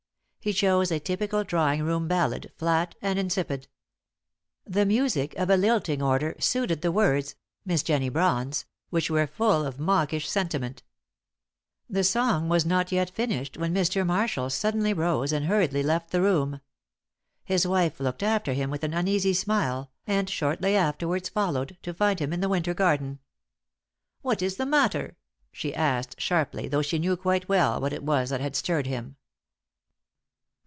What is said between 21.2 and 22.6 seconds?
followed, to find him in the